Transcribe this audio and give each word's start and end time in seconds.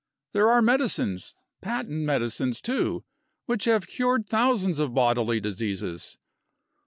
There 0.31 0.49
are 0.49 0.63
medicines 0.63 1.35
patent 1.61 2.01
medicines, 2.01 2.59
too 2.59 3.05
which 3.45 3.65
have 3.65 3.85
cured 3.85 4.27
thousands 4.27 4.79
of 4.79 4.95
bodily 4.95 5.39
diseases. 5.39 6.17